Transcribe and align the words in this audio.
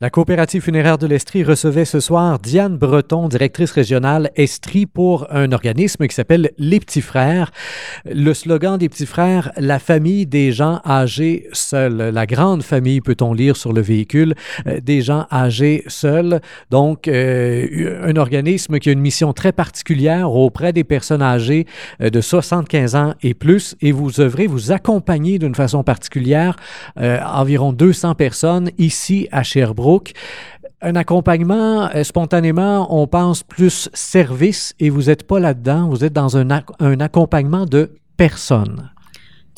La 0.00 0.10
coopérative 0.10 0.62
funéraire 0.62 0.96
de 0.96 1.08
l'Estrie 1.08 1.42
recevait 1.42 1.84
ce 1.84 1.98
soir 1.98 2.38
Diane 2.38 2.76
Breton, 2.76 3.26
directrice 3.26 3.72
régionale 3.72 4.30
Estrie 4.36 4.86
pour 4.86 5.26
un 5.34 5.50
organisme 5.50 6.06
qui 6.06 6.14
s'appelle 6.14 6.52
Les 6.56 6.78
Petits 6.78 7.00
Frères. 7.00 7.50
Le 8.04 8.32
slogan 8.32 8.78
des 8.78 8.88
Petits 8.88 9.06
Frères, 9.06 9.50
la 9.56 9.80
famille 9.80 10.24
des 10.24 10.52
gens 10.52 10.80
âgés 10.86 11.48
seuls. 11.52 12.10
La 12.14 12.26
grande 12.26 12.62
famille, 12.62 13.00
peut-on 13.00 13.32
lire 13.32 13.56
sur 13.56 13.72
le 13.72 13.80
véhicule, 13.80 14.36
euh, 14.68 14.78
des 14.80 15.00
gens 15.02 15.26
âgés 15.32 15.82
seuls. 15.88 16.40
Donc, 16.70 17.08
euh, 17.08 18.00
un 18.04 18.14
organisme 18.14 18.78
qui 18.78 18.90
a 18.90 18.92
une 18.92 19.00
mission 19.00 19.32
très 19.32 19.50
particulière 19.50 20.30
auprès 20.30 20.72
des 20.72 20.84
personnes 20.84 21.22
âgées 21.22 21.66
euh, 22.00 22.08
de 22.08 22.20
75 22.20 22.94
ans 22.94 23.14
et 23.24 23.34
plus. 23.34 23.74
Et 23.80 23.90
vous 23.90 24.20
œuvrez, 24.20 24.46
vous 24.46 24.70
accompagnez 24.70 25.40
d'une 25.40 25.56
façon 25.56 25.82
particulière 25.82 26.54
environ 26.96 27.72
200 27.72 28.14
personnes 28.14 28.70
ici 28.78 29.26
à 29.32 29.42
Sherbrooke 29.42 29.87
un 30.80 30.94
accompagnement, 30.94 31.88
euh, 31.94 32.04
spontanément, 32.04 32.86
on 32.94 33.06
pense 33.06 33.42
plus 33.42 33.88
service 33.94 34.74
et 34.78 34.90
vous 34.90 35.04
n'êtes 35.04 35.26
pas 35.26 35.40
là-dedans, 35.40 35.88
vous 35.88 36.04
êtes 36.04 36.12
dans 36.12 36.36
un, 36.36 36.48
un 36.78 37.00
accompagnement 37.00 37.66
de 37.66 37.90
personnes. 38.16 38.90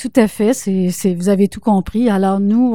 Tout 0.01 0.13
à 0.17 0.29
fait, 0.29 0.55
c'est, 0.55 1.15
vous 1.15 1.29
avez 1.29 1.49
tout 1.49 1.61
compris. 1.61 2.09
Alors 2.09 2.41
nous, 2.41 2.75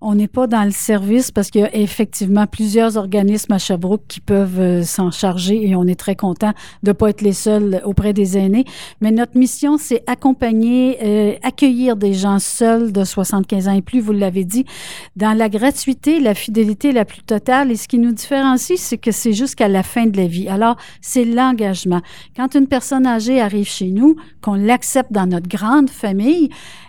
on 0.00 0.14
n'est 0.16 0.26
pas 0.26 0.48
dans 0.48 0.64
le 0.64 0.72
service 0.72 1.30
parce 1.30 1.48
qu'il 1.48 1.60
y 1.60 1.64
a 1.64 1.72
effectivement 1.76 2.48
plusieurs 2.48 2.96
organismes 2.96 3.52
à 3.52 3.58
Sherbrooke 3.58 4.02
qui 4.08 4.18
peuvent 4.18 4.58
euh, 4.58 4.82
s'en 4.82 5.12
charger 5.12 5.64
et 5.64 5.76
on 5.76 5.86
est 5.86 5.94
très 5.94 6.16
content 6.16 6.52
de 6.82 6.90
pas 6.90 7.10
être 7.10 7.20
les 7.20 7.34
seuls 7.34 7.80
auprès 7.84 8.12
des 8.12 8.36
aînés. 8.36 8.64
Mais 9.00 9.12
notre 9.12 9.38
mission, 9.38 9.78
c'est 9.78 10.02
accompagner, 10.08 10.98
euh, 11.04 11.34
accueillir 11.44 11.94
des 11.94 12.14
gens 12.14 12.40
seuls 12.40 12.90
de 12.90 13.04
75 13.04 13.68
ans 13.68 13.72
et 13.76 13.82
plus, 13.82 14.00
vous 14.00 14.10
l'avez 14.10 14.44
dit, 14.44 14.64
dans 15.14 15.38
la 15.38 15.48
gratuité, 15.48 16.18
la 16.18 16.34
fidélité 16.34 16.90
la 16.90 17.04
plus 17.04 17.22
totale. 17.22 17.70
Et 17.70 17.76
ce 17.76 17.86
qui 17.86 17.98
nous 17.98 18.10
différencie, 18.10 18.80
c'est 18.80 18.98
que 18.98 19.12
c'est 19.12 19.34
jusqu'à 19.34 19.68
la 19.68 19.84
fin 19.84 20.06
de 20.06 20.16
la 20.16 20.26
vie. 20.26 20.48
Alors, 20.48 20.74
c'est 21.00 21.24
l'engagement. 21.24 22.00
Quand 22.34 22.56
une 22.56 22.66
personne 22.66 23.06
âgée 23.06 23.40
arrive 23.40 23.68
chez 23.68 23.92
nous, 23.92 24.16
qu'on 24.42 24.54
l'accepte 24.54 25.12
dans 25.12 25.26
notre 25.26 25.48
grande 25.48 25.90
famille, 25.90 26.23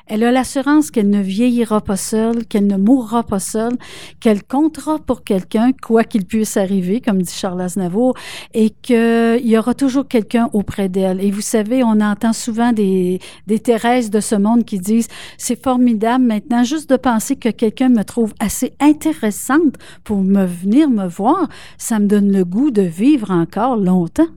elle 0.08 0.24
a 0.24 0.32
l'assurance 0.32 0.92
qu'elle 0.92 1.10
ne 1.10 1.22
vieillira 1.22 1.82
pas 1.82 1.98
seule, 1.98 2.46
qu'elle 2.46 2.68
ne 2.68 2.78
mourra 2.78 3.24
pas 3.24 3.40
seule, 3.40 3.76
qu'elle 4.20 4.44
comptera 4.44 5.00
pour 5.00 5.24
quelqu'un, 5.24 5.72
quoi 5.72 6.04
qu'il 6.04 6.26
puisse 6.26 6.58
arriver, 6.58 7.02
comme 7.02 7.22
dit 7.22 7.34
Charles 7.34 7.62
Aznavour, 7.62 8.14
et 8.54 8.70
qu'il 8.70 9.42
y 9.44 9.58
aura 9.58 9.74
toujours 9.74 10.08
quelqu'un 10.08 10.50
auprès 10.54 10.90
d'elle. 10.90 11.24
Et 11.24 11.32
vous 11.32 11.42
savez, 11.42 11.84
on 11.84 12.02
entend 12.02 12.34
souvent 12.34 12.72
des, 12.72 13.20
des 13.48 13.60
Thérèse 13.60 14.12
de 14.12 14.20
ce 14.20 14.36
monde 14.36 14.64
qui 14.64 14.80
disent, 14.80 15.08
c'est 15.38 15.62
formidable 15.62 16.24
maintenant 16.24 16.64
juste 16.64 16.90
de 16.90 16.98
penser 16.98 17.36
que 17.36 17.50
quelqu'un 17.50 17.90
me 17.90 18.04
trouve 18.04 18.34
assez 18.40 18.74
intéressante 18.80 19.76
pour 20.04 20.22
me 20.22 20.46
venir 20.46 20.90
me 20.90 21.08
voir, 21.08 21.48
ça 21.78 22.00
me 22.00 22.06
donne 22.06 22.32
le 22.32 22.46
goût 22.46 22.70
de 22.70 22.84
vivre 22.84 23.32
encore 23.32 23.76
longtemps. 23.76 24.28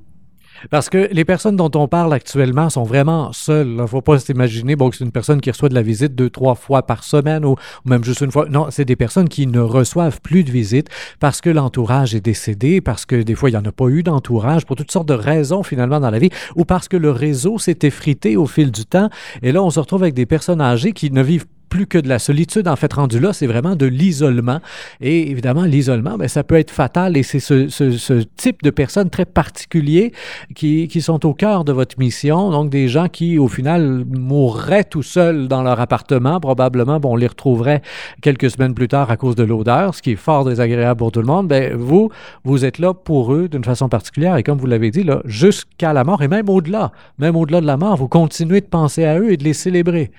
Parce 0.70 0.88
que 0.88 1.08
les 1.12 1.24
personnes 1.24 1.56
dont 1.56 1.70
on 1.74 1.88
parle 1.88 2.12
actuellement 2.12 2.70
sont 2.70 2.84
vraiment 2.84 3.32
seules. 3.32 3.68
Il 3.68 3.76
ne 3.76 3.86
faut 3.86 4.00
pas 4.00 4.18
s'imaginer 4.18 4.76
bon, 4.76 4.90
que 4.90 4.96
c'est 4.96 5.04
une 5.04 5.12
personne 5.12 5.40
qui 5.40 5.50
reçoit 5.50 5.68
de 5.68 5.74
la 5.74 5.82
visite 5.82 6.14
deux, 6.14 6.30
trois 6.30 6.54
fois 6.54 6.82
par 6.82 7.04
semaine 7.04 7.44
ou, 7.44 7.56
même 7.84 8.04
juste 8.04 8.20
une 8.20 8.30
fois. 8.30 8.46
Non, 8.48 8.68
c'est 8.70 8.84
des 8.84 8.96
personnes 8.96 9.28
qui 9.28 9.46
ne 9.46 9.60
reçoivent 9.60 10.20
plus 10.20 10.44
de 10.44 10.50
visite 10.50 10.88
parce 11.20 11.40
que 11.40 11.50
l'entourage 11.50 12.14
est 12.14 12.20
décédé, 12.20 12.80
parce 12.80 13.06
que 13.06 13.22
des 13.22 13.34
fois, 13.34 13.50
il 13.50 13.52
n'y 13.52 13.58
en 13.58 13.64
a 13.64 13.72
pas 13.72 13.88
eu 13.88 14.02
d'entourage, 14.02 14.66
pour 14.66 14.76
toutes 14.76 14.90
sortes 14.90 15.08
de 15.08 15.14
raisons 15.14 15.62
finalement 15.62 16.00
dans 16.00 16.10
la 16.10 16.18
vie, 16.18 16.30
ou 16.56 16.64
parce 16.64 16.88
que 16.88 16.96
le 16.96 17.10
réseau 17.10 17.58
s'est 17.58 17.78
effrité 17.82 18.36
au 18.36 18.46
fil 18.46 18.70
du 18.70 18.84
temps. 18.84 19.10
Et 19.42 19.52
là, 19.52 19.62
on 19.62 19.70
se 19.70 19.80
retrouve 19.80 20.02
avec 20.02 20.14
des 20.14 20.26
personnes 20.26 20.60
âgées 20.60 20.92
qui 20.92 21.10
ne 21.10 21.22
vivent 21.22 21.46
plus 21.68 21.86
que 21.86 21.98
de 21.98 22.08
la 22.08 22.18
solitude. 22.18 22.68
En 22.68 22.76
fait, 22.76 22.92
rendu 22.92 23.20
là, 23.20 23.32
c'est 23.32 23.46
vraiment 23.46 23.76
de 23.76 23.86
l'isolement. 23.86 24.60
Et 25.00 25.30
évidemment, 25.30 25.62
l'isolement, 25.62 26.16
ben, 26.16 26.28
ça 26.28 26.44
peut 26.44 26.56
être 26.56 26.70
fatal 26.70 27.16
et 27.16 27.22
c'est 27.22 27.40
ce, 27.40 28.22
type 28.36 28.62
de 28.62 28.70
personnes 28.70 29.10
très 29.10 29.24
particuliers 29.24 30.12
qui, 30.54 30.88
qui, 30.88 31.00
sont 31.00 31.24
au 31.26 31.34
cœur 31.34 31.64
de 31.64 31.72
votre 31.72 31.98
mission. 31.98 32.50
Donc, 32.50 32.70
des 32.70 32.88
gens 32.88 33.08
qui, 33.08 33.38
au 33.38 33.48
final, 33.48 34.04
mourraient 34.06 34.84
tout 34.84 35.02
seuls 35.02 35.48
dans 35.48 35.62
leur 35.62 35.80
appartement. 35.80 36.40
Probablement, 36.40 37.00
bon, 37.00 37.12
on 37.12 37.16
les 37.16 37.26
retrouverait 37.26 37.82
quelques 38.22 38.50
semaines 38.50 38.74
plus 38.74 38.88
tard 38.88 39.10
à 39.10 39.16
cause 39.16 39.34
de 39.34 39.44
l'odeur, 39.44 39.94
ce 39.94 40.02
qui 40.02 40.12
est 40.12 40.16
fort 40.16 40.44
désagréable 40.44 40.98
pour 40.98 41.12
tout 41.12 41.20
le 41.20 41.26
monde. 41.26 41.48
Ben, 41.48 41.74
vous, 41.74 42.10
vous 42.44 42.64
êtes 42.64 42.78
là 42.78 42.94
pour 42.94 43.34
eux 43.34 43.48
d'une 43.48 43.64
façon 43.64 43.88
particulière 43.88 44.36
et 44.36 44.42
comme 44.42 44.58
vous 44.58 44.66
l'avez 44.66 44.90
dit, 44.90 45.02
là, 45.02 45.20
jusqu'à 45.24 45.92
la 45.92 46.04
mort 46.04 46.22
et 46.22 46.28
même 46.28 46.48
au-delà, 46.48 46.92
même 47.18 47.36
au-delà 47.36 47.60
de 47.60 47.66
la 47.66 47.76
mort, 47.76 47.96
vous 47.96 48.08
continuez 48.08 48.60
de 48.60 48.66
penser 48.66 49.04
à 49.04 49.18
eux 49.18 49.32
et 49.32 49.36
de 49.36 49.44
les 49.44 49.52
célébrer. 49.52 50.10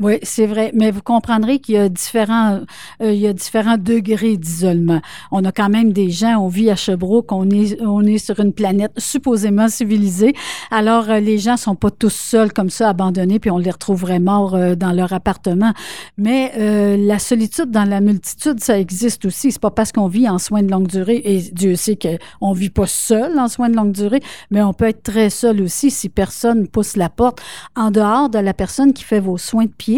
Oui, 0.00 0.18
c'est 0.22 0.46
vrai. 0.46 0.70
Mais 0.74 0.90
vous 0.90 1.02
comprendrez 1.02 1.58
qu'il 1.58 1.74
y 1.74 1.78
a 1.78 1.90
différents, 1.90 2.60
euh, 3.02 3.12
il 3.12 3.20
y 3.20 3.26
a 3.26 3.34
différents 3.34 3.76
degrés 3.76 4.38
d'isolement. 4.38 5.02
On 5.30 5.44
a 5.44 5.52
quand 5.52 5.68
même 5.68 5.92
des 5.92 6.08
gens, 6.08 6.38
on 6.38 6.48
vit 6.48 6.70
à 6.70 6.76
Sherbrooke, 6.76 7.30
on 7.32 7.50
est, 7.50 7.78
on 7.82 8.02
est 8.06 8.16
sur 8.16 8.40
une 8.40 8.54
planète 8.54 8.92
supposément 8.96 9.68
civilisée. 9.68 10.32
Alors, 10.70 11.10
euh, 11.10 11.20
les 11.20 11.36
gens 11.36 11.58
sont 11.58 11.74
pas 11.74 11.90
tous 11.90 12.14
seuls 12.14 12.50
comme 12.50 12.70
ça, 12.70 12.88
abandonnés, 12.88 13.38
puis 13.40 13.50
on 13.50 13.58
les 13.58 13.70
retrouverait 13.70 14.20
morts 14.20 14.54
euh, 14.54 14.74
dans 14.74 14.92
leur 14.92 15.12
appartement. 15.12 15.74
Mais 16.16 16.52
la 16.96 17.18
solitude 17.18 17.70
dans 17.70 17.84
la 17.84 18.00
multitude, 18.00 18.60
ça 18.60 18.78
existe 18.78 19.26
aussi. 19.26 19.52
C'est 19.52 19.60
pas 19.60 19.70
parce 19.70 19.92
qu'on 19.92 20.08
vit 20.08 20.28
en 20.28 20.38
soins 20.38 20.62
de 20.62 20.70
longue 20.70 20.86
durée, 20.86 21.20
et 21.24 21.42
Dieu 21.52 21.76
sait 21.76 21.96
qu'on 21.96 22.52
vit 22.52 22.70
pas 22.70 22.86
seul 22.86 23.38
en 23.38 23.48
soins 23.48 23.68
de 23.68 23.76
longue 23.76 23.92
durée, 23.92 24.20
mais 24.50 24.62
on 24.62 24.72
peut 24.72 24.86
être 24.86 25.02
très 25.02 25.28
seul 25.28 25.60
aussi 25.60 25.90
si 25.90 26.08
personne 26.08 26.68
pousse 26.68 26.96
la 26.96 27.10
porte 27.10 27.40
en 27.76 27.90
dehors 27.90 28.30
de 28.30 28.38
la 28.38 28.54
personne 28.54 28.92
qui 28.92 29.04
fait 29.04 29.20
vos 29.20 29.36
soins 29.36 29.64
de 29.64 29.70
pied 29.70 29.89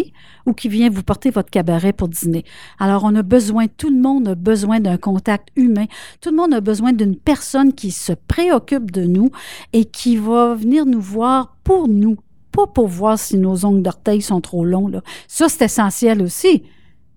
ou 0.47 0.53
qui 0.53 0.69
vient 0.69 0.91
vous 0.91 1.03
porter 1.03 1.31
votre 1.31 1.51
cabaret 1.51 1.93
pour 1.93 2.09
dîner. 2.09 2.45
Alors, 2.79 3.05
on 3.05 3.15
a 3.15 3.23
besoin, 3.23 3.67
tout 3.67 3.91
le 3.91 4.01
monde 4.01 4.29
a 4.29 4.35
besoin 4.35 4.81
d'un 4.81 4.97
contact 4.97 5.49
humain. 5.57 5.87
Tout 6.21 6.31
le 6.31 6.37
monde 6.37 6.55
a 6.55 6.61
besoin 6.61 6.93
d'une 6.93 7.17
personne 7.17 7.73
qui 7.73 7.91
se 7.91 8.13
préoccupe 8.13 8.91
de 8.91 9.05
nous 9.05 9.31
et 9.73 9.85
qui 9.85 10.17
va 10.17 10.55
venir 10.55 10.87
nous 10.87 11.01
voir 11.01 11.57
pour 11.65 11.89
nous, 11.89 12.17
pas 12.51 12.67
pour 12.67 12.89
voir 12.89 13.19
si 13.19 13.37
nos 13.39 13.65
ongles 13.65 13.83
d'orteil 13.83 14.23
sont 14.23 14.41
trop 14.41 14.65
longs. 14.65 14.91
Ça, 15.29 15.49
c'est 15.49 15.65
essentiel 15.65 16.23
aussi. 16.23 16.63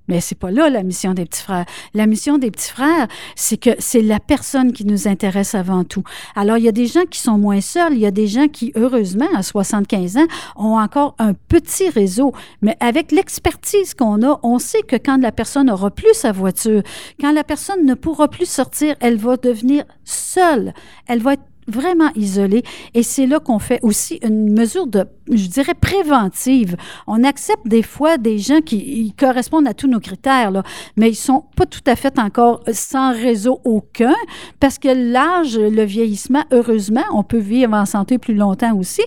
Mais 0.08 0.22
c'est 0.22 0.38
pas 0.38 0.52
là 0.52 0.70
la 0.70 0.84
mission 0.84 1.14
des 1.14 1.26
petits 1.26 1.42
frères. 1.42 1.66
La 1.94 2.06
mission 2.08 2.38
des 2.38 2.52
petits 2.52 2.70
frères, 2.70 3.08
c'est 3.36 3.58
que 3.58 3.72
c'est 3.80 4.02
la 4.02 4.20
personne 4.20 4.74
qui 4.74 4.86
nous 4.86 5.08
intéresse 5.08 5.56
avant 5.56 5.84
tout. 5.84 6.04
Alors, 6.36 6.58
il 6.58 6.64
y 6.64 6.70
a 6.70 6.72
des 6.72 6.88
gens 6.88 7.06
qui 7.10 7.20
sont 7.20 7.38
moins 7.38 7.62
seuls, 7.62 7.94
il 7.94 8.00
y 8.00 8.06
a 8.06 8.12
des 8.12 8.28
gens 8.28 8.48
qui, 8.48 8.72
heureusement, 8.76 9.28
à 9.36 9.44
75 9.44 10.18
ans, 10.18 10.28
ont 10.56 10.78
encore 10.78 11.16
un 11.20 11.34
petit 11.34 11.90
réseau. 11.90 12.34
Mais 12.62 12.78
avec 12.80 13.12
l'expertise 13.12 13.94
qu'on 13.94 14.22
a, 14.24 14.40
on 14.44 14.60
sait 14.60 14.82
que 14.82 14.96
quand 14.96 15.18
la 15.18 15.32
personne 15.32 15.70
aura 15.70 15.92
plus 15.92 16.14
sa 16.14 16.32
voiture, 16.32 16.84
quand 17.20 17.32
la 17.32 17.44
personne 17.44 17.86
ne 17.86 17.94
pourra 17.94 18.28
plus 18.28 18.50
sortir, 18.50 18.96
elle 19.00 19.18
va 19.18 19.38
devenir 19.38 19.86
seule. 20.04 20.74
Elle 21.08 21.22
va 21.22 21.34
être 21.34 21.44
vraiment 21.68 22.12
isolé. 22.16 22.64
Et 22.94 23.04
c'est 23.04 23.26
là 23.26 23.40
qu'on 23.40 23.60
fait 23.60 23.80
aussi 23.82 24.20
une 24.24 24.54
mesure 24.54 24.88
de, 24.88 25.06
je 25.32 25.48
dirais, 25.48 25.74
préventive. 25.74 26.76
On 27.08 27.24
accepte 27.24 27.68
des 27.68 27.82
fois 27.82 28.18
des 28.18 28.38
gens 28.38 28.62
qui 28.62 29.14
correspondent 29.18 29.68
à 29.68 29.74
tous 29.74 29.88
nos 29.88 30.00
critères, 30.00 30.52
là, 30.52 30.64
mais 30.98 31.10
ils 31.10 31.16
sont 31.16 31.46
pas 31.56 31.66
tout 31.66 31.84
à 31.88 31.96
fait 31.96 32.20
encore 32.20 32.64
sans 32.72 33.12
réseau 33.12 33.62
aucun, 33.64 34.14
parce 34.60 34.78
que 34.78 34.90
l'âge, 34.90 35.58
le 35.58 35.84
vieillissement, 35.84 36.44
heureusement, 36.52 37.04
on 37.14 37.24
peut 37.24 37.38
vivre 37.38 37.74
en 37.74 37.86
santé 37.86 38.18
plus 38.18 38.36
longtemps 38.36 38.76
aussi, 38.78 39.04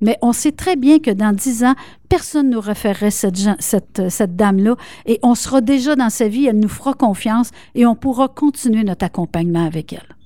mais 0.00 0.18
on 0.22 0.32
sait 0.32 0.52
très 0.52 0.76
bien 0.76 0.98
que 0.98 1.10
dans 1.10 1.32
dix 1.32 1.64
ans, 1.64 1.74
personne 2.08 2.50
ne 2.50 2.54
nous 2.54 2.60
référerait 2.60 3.10
cette, 3.10 3.38
cette, 3.58 4.10
cette 4.10 4.36
dame-là, 4.36 4.76
et 5.06 5.18
on 5.22 5.34
sera 5.34 5.60
déjà 5.60 5.96
dans 5.96 6.10
sa 6.10 6.28
vie, 6.28 6.46
elle 6.46 6.58
nous 6.58 6.68
fera 6.68 6.92
confiance, 6.94 7.50
et 7.74 7.86
on 7.86 7.94
pourra 7.94 8.28
continuer 8.28 8.84
notre 8.84 9.06
accompagnement 9.06 9.64
avec 9.64 9.92
elle. 9.92 10.21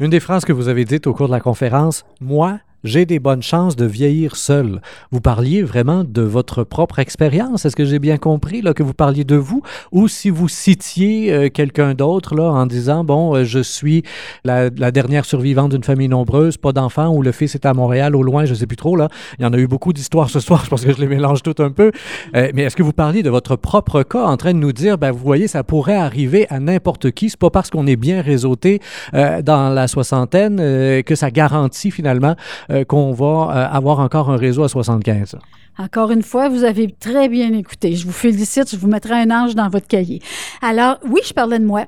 Une 0.00 0.10
des 0.10 0.20
phrases 0.20 0.44
que 0.44 0.52
vous 0.52 0.68
avez 0.68 0.84
dites 0.84 1.08
au 1.08 1.12
cours 1.12 1.26
de 1.26 1.32
la 1.32 1.40
conférence, 1.40 2.04
moi, 2.20 2.60
j'ai 2.84 3.06
des 3.06 3.18
bonnes 3.18 3.42
chances 3.42 3.76
de 3.76 3.84
vieillir 3.84 4.36
seul. 4.36 4.80
Vous 5.10 5.20
parliez 5.20 5.62
vraiment 5.62 6.04
de 6.04 6.22
votre 6.22 6.64
propre 6.64 6.98
expérience. 6.98 7.64
Est-ce 7.64 7.76
que 7.76 7.84
j'ai 7.84 7.98
bien 7.98 8.18
compris 8.18 8.62
là, 8.62 8.74
que 8.74 8.82
vous 8.82 8.94
parliez 8.94 9.24
de 9.24 9.36
vous? 9.36 9.62
Ou 9.92 10.08
si 10.08 10.30
vous 10.30 10.48
citiez 10.48 11.32
euh, 11.32 11.48
quelqu'un 11.48 11.94
d'autre 11.94 12.34
là, 12.34 12.44
en 12.44 12.66
disant, 12.66 13.04
bon, 13.04 13.34
euh, 13.34 13.44
je 13.44 13.58
suis 13.58 14.02
la, 14.44 14.70
dernière 14.70 15.24
survivante 15.24 15.72
d'une 15.72 15.84
famille 15.84 16.08
nombreuse, 16.08 16.56
pas 16.56 16.72
d'enfants, 16.72 17.08
ou 17.08 17.22
le 17.22 17.32
fils 17.32 17.54
est 17.54 17.66
à 17.66 17.74
Montréal, 17.74 18.14
au 18.14 18.22
loin, 18.22 18.44
je 18.44 18.52
ne 18.52 18.56
sais 18.56 18.66
plus 18.66 18.76
trop. 18.76 18.96
Là. 18.96 19.08
Il 19.38 19.42
y 19.42 19.46
en 19.46 19.52
a 19.52 19.58
eu 19.58 19.66
beaucoup 19.66 19.92
d'histoires 19.92 20.30
ce 20.30 20.40
soir, 20.40 20.62
je 20.64 20.70
pense 20.70 20.84
que 20.84 20.92
je 20.92 20.98
les 20.98 21.08
mélange 21.08 21.42
toutes 21.42 21.60
un 21.60 21.70
peu. 21.70 21.90
Euh, 22.36 22.50
mais 22.54 22.62
est-ce 22.62 22.76
que 22.76 22.82
vous 22.82 22.92
parliez 22.92 23.22
de 23.22 23.30
votre 23.30 23.56
propre 23.56 24.02
cas 24.02 24.24
en 24.24 24.36
train 24.36 24.52
de 24.52 24.58
nous 24.58 24.72
dire, 24.72 24.98
ben, 24.98 25.10
vous 25.10 25.24
voyez, 25.24 25.48
ça 25.48 25.64
pourrait 25.64 25.96
arriver 25.96 26.46
à 26.50 26.60
n'importe 26.60 27.10
qui. 27.10 27.30
C'est 27.30 27.38
pas 27.38 27.50
parce 27.50 27.70
qu'on 27.70 27.86
est 27.86 27.96
bien 27.96 28.22
réseauté 28.22 28.80
dans 29.12 29.72
la 29.72 29.88
soixantaine 29.88 30.56
que 31.02 31.14
ça 31.14 31.30
garantit 31.30 31.90
finalement 31.90 32.36
euh, 32.70 32.84
qu'on 32.84 33.12
va 33.12 33.26
euh, 33.26 33.76
avoir 33.76 34.00
encore 34.00 34.30
un 34.30 34.36
réseau 34.36 34.62
à 34.62 34.68
75. 34.68 35.36
Encore 35.78 36.10
une 36.10 36.22
fois, 36.22 36.48
vous 36.48 36.64
avez 36.64 36.90
très 36.90 37.28
bien 37.28 37.52
écouté. 37.52 37.94
Je 37.94 38.06
vous 38.06 38.12
félicite. 38.12 38.70
Je 38.70 38.76
vous 38.76 38.88
mettrai 38.88 39.14
un 39.14 39.30
ange 39.30 39.54
dans 39.54 39.68
votre 39.68 39.86
cahier. 39.86 40.20
Alors, 40.60 40.98
oui, 41.08 41.20
je 41.24 41.32
parlais 41.32 41.58
de 41.58 41.64
moi 41.64 41.86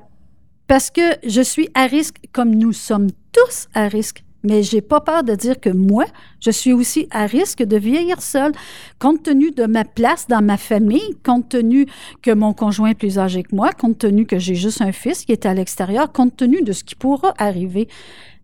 parce 0.67 0.89
que 0.89 1.01
je 1.27 1.41
suis 1.41 1.69
à 1.73 1.85
risque, 1.85 2.17
comme 2.31 2.55
nous 2.55 2.71
sommes 2.71 3.07
tous 3.33 3.67
à 3.73 3.87
risque 3.87 4.23
mais 4.43 4.63
j'ai 4.63 4.81
pas 4.81 5.01
peur 5.01 5.23
de 5.23 5.35
dire 5.35 5.59
que 5.59 5.69
moi, 5.69 6.05
je 6.39 6.51
suis 6.51 6.73
aussi 6.73 7.07
à 7.11 7.25
risque 7.25 7.63
de 7.63 7.77
vieillir 7.77 8.21
seule, 8.21 8.51
compte 8.99 9.23
tenu 9.23 9.51
de 9.51 9.65
ma 9.65 9.85
place 9.85 10.27
dans 10.27 10.43
ma 10.43 10.57
famille, 10.57 11.15
compte 11.23 11.49
tenu 11.49 11.85
que 12.21 12.31
mon 12.31 12.53
conjoint 12.53 12.89
est 12.89 12.95
plus 12.95 13.19
âgé 13.19 13.43
que 13.43 13.55
moi, 13.55 13.71
compte 13.71 13.99
tenu 13.99 14.25
que 14.25 14.39
j'ai 14.39 14.55
juste 14.55 14.81
un 14.81 14.91
fils 14.91 15.25
qui 15.25 15.31
est 15.31 15.45
à 15.45 15.53
l'extérieur, 15.53 16.11
compte 16.11 16.35
tenu 16.35 16.61
de 16.61 16.71
ce 16.71 16.83
qui 16.83 16.95
pourra 16.95 17.33
arriver. 17.37 17.87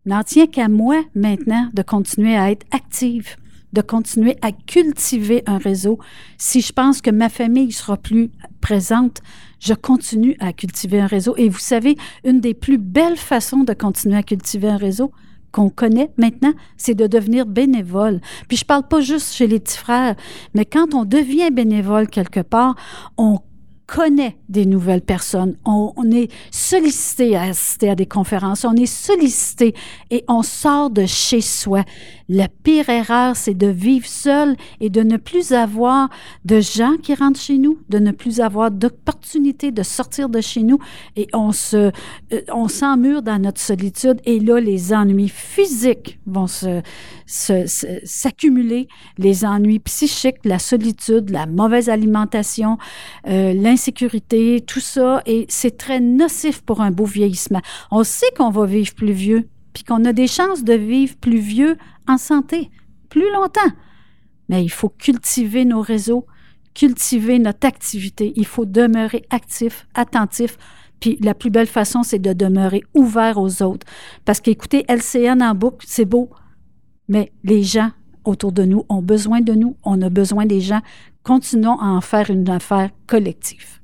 N'en 0.08 0.24
tient 0.24 0.48
qu'à 0.48 0.70
moi 0.70 1.04
maintenant 1.16 1.70
de 1.74 1.82
continuer 1.82 2.38
à 2.38 2.50
être 2.50 2.66
active, 2.72 3.36
de 3.74 3.82
continuer 3.82 4.38
à 4.42 4.54
cultiver 4.54 5.44
un 5.48 5.58
réseau. 5.58 6.00
Si 6.38 6.62
je 6.62 6.72
pense 6.72 7.02
que 7.02 7.12
ma 7.12 7.28
famille 7.28 7.74
sera 7.74 7.98
plus 7.98 8.32
présente, 8.62 9.22
je 9.60 9.74
continue 9.74 10.38
à 10.40 10.54
cultiver 10.54 11.02
un 11.02 11.08
réseau. 11.08 11.36
Et 11.36 11.50
vous 11.50 11.60
savez, 11.60 11.98
une 12.24 12.40
des 12.40 12.54
plus 12.54 12.78
belles 12.78 13.18
façons 13.18 13.66
de 13.66 13.74
continuer 13.74 14.16
à 14.16 14.24
cultiver 14.24 14.70
un 14.70 14.78
réseau, 14.78 15.12
qu'on 15.52 15.70
connaît 15.70 16.12
maintenant, 16.18 16.54
c'est 16.78 16.96
de 16.96 17.06
devenir 17.06 17.46
bénévole. 17.46 18.22
Puis 18.48 18.58
je 18.58 18.66
parle 18.66 18.88
pas 18.88 19.02
juste 19.02 19.34
chez 19.34 19.48
les 19.48 19.60
petits 19.60 19.78
frères, 19.78 20.16
mais 20.54 20.64
quand 20.64 20.94
on 20.94 21.04
devient 21.04 21.52
bénévole 21.52 22.08
quelque 22.08 22.40
part, 22.40 22.76
on 23.18 23.40
connaît 23.88 24.38
des 24.50 24.66
nouvelles 24.66 25.02
personnes. 25.02 25.56
On, 25.66 25.94
est 26.12 26.30
sollicité 26.52 27.36
à 27.36 27.44
assister 27.44 27.90
à 27.90 27.96
des 27.96 28.06
conférences, 28.06 28.66
on 28.66 28.76
est 28.76 28.86
sollicité 28.86 29.74
et 30.12 30.24
on 30.28 30.44
sort 30.44 30.90
de 30.90 31.06
chez 31.06 31.42
soi. 31.42 31.84
La 32.30 32.50
pire 32.50 32.90
erreur, 32.90 33.38
c'est 33.38 33.54
de 33.54 33.68
vivre 33.68 34.06
seul 34.06 34.56
et 34.82 34.90
de 34.90 35.02
ne 35.02 35.16
plus 35.16 35.54
avoir 35.54 36.10
de 36.44 36.60
gens 36.60 36.98
qui 37.02 37.16
rentrent 37.16 37.40
chez 37.40 37.58
nous, 37.58 37.80
de 37.88 38.00
ne 38.00 38.12
plus 38.12 38.42
avoir 38.42 38.72
d'opportunité 38.72 39.72
de 39.72 39.84
sortir 39.84 40.28
de 40.28 40.42
chez 40.42 40.64
nous 40.64 40.80
et 41.16 41.28
on 41.34 41.54
se, 41.54 41.92
euh, 42.34 42.42
on 42.54 42.68
s'emmure 42.68 43.22
dans 43.22 43.42
notre 43.42 43.62
solitude 43.62 44.20
et 44.26 44.40
là, 44.40 44.60
les 44.60 44.94
ennuis 44.94 45.30
physiques 45.30 46.20
vont 46.26 46.48
se, 46.48 46.82
s'accumuler, 47.28 48.88
les 49.18 49.46
ennuis 49.46 49.80
psychiques, 49.80 50.46
la 50.46 50.60
solitude, 50.60 51.30
la 51.30 51.46
mauvaise 51.46 51.90
alimentation, 51.90 52.78
euh, 53.28 53.54
l'insécurité, 53.54 54.64
tout 54.66 54.80
ça 54.80 55.22
et 55.26 55.46
c'est 55.50 55.78
très 55.78 56.00
nocif 56.00 56.62
pour 56.62 56.82
un 56.82 56.92
beau 56.92 57.06
vieillissement. 57.06 57.62
On 57.92 58.04
sait 58.04 58.32
qu'on 58.36 58.50
va 58.50 58.66
vivre 58.66 58.94
plus 58.96 59.12
vieux 59.12 59.50
puis 59.74 59.84
qu'on 59.84 60.06
a 60.06 60.14
des 60.14 60.28
chances 60.28 60.64
de 60.64 60.74
vivre 60.74 61.16
plus 61.18 61.38
vieux 61.38 61.78
en 62.08 62.18
santé, 62.18 62.72
plus 63.10 63.32
longtemps. 63.32 63.72
Mais 64.50 64.64
il 64.64 64.72
faut 64.72 64.90
cultiver 64.90 65.66
nos 65.66 65.82
réseaux, 65.82 66.26
cultiver 66.74 67.38
notre 67.38 67.68
activité. 67.68 68.34
Il 68.36 68.46
faut 68.46 68.66
demeurer 68.66 69.24
actif, 69.30 69.88
attentif. 69.94 70.58
Puis 71.00 71.18
la 71.22 71.34
plus 71.34 71.50
belle 71.50 71.68
façon, 71.68 72.04
c'est 72.04 72.20
de 72.20 72.34
demeurer 72.34 72.84
ouvert 72.94 73.38
aux 73.38 73.62
autres. 73.62 73.86
Parce 74.26 74.42
qu'écouter 74.42 74.86
LCN 74.88 75.44
en 75.44 75.54
boucle, 75.54 75.86
c'est 75.88 76.06
beau, 76.06 76.30
mais 77.08 77.32
les 77.44 77.64
gens 77.64 77.92
autour 78.24 78.52
de 78.52 78.64
nous 78.64 78.86
ont 78.90 79.02
besoin 79.02 79.42
de 79.42 79.54
nous, 79.54 79.76
on 79.84 80.02
a 80.02 80.10
besoin 80.10 80.46
des 80.46 80.62
gens. 80.62 80.82
Continuons 81.24 81.80
à 81.80 81.88
en 81.88 82.02
faire 82.02 82.30
une 82.30 82.50
affaire 82.50 82.90
collective. 83.06 83.80